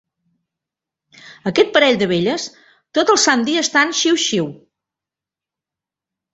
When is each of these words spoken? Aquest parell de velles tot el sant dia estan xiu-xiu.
Aquest 1.51 1.69
parell 1.75 1.99
de 2.03 2.07
velles 2.13 2.47
tot 2.99 3.13
el 3.17 3.21
sant 3.27 3.47
dia 3.53 3.63
estan 3.69 3.95
xiu-xiu. 4.03 4.51